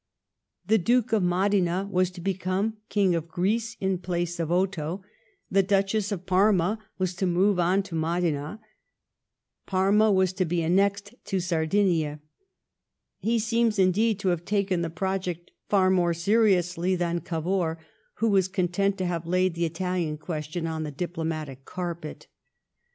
[0.65, 5.03] The Duke of Modena was to become King of Greece in place of Otho;
[5.51, 8.59] the Duchess of Parma was to move on to Modena;
[9.67, 12.19] Parma was to be annexed to Sardinia.
[13.19, 17.77] He seems, indeed, to have taken the project far more seriously than Oavour,
[18.15, 22.25] who was content to have laid the Italian question on the diplomatic carpet.